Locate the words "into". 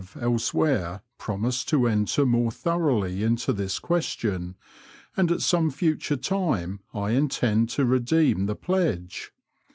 3.21-3.53